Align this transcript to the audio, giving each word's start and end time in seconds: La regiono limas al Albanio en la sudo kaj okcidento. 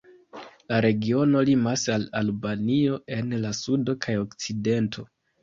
La 0.71 0.77
regiono 0.85 1.43
limas 1.49 1.83
al 1.97 2.07
Albanio 2.21 2.97
en 3.19 3.37
la 3.45 3.53
sudo 3.61 3.97
kaj 4.09 4.19
okcidento. 4.25 5.07